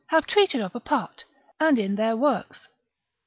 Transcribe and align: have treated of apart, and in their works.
have 0.07 0.25
treated 0.25 0.59
of 0.61 0.73
apart, 0.73 1.25
and 1.59 1.77
in 1.77 1.93
their 1.93 2.17
works. 2.17 2.67